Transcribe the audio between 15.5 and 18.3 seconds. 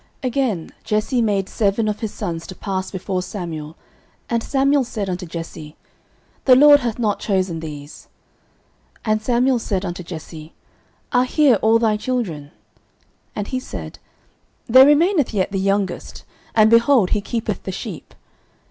the youngest, and, behold, he keepeth the sheep.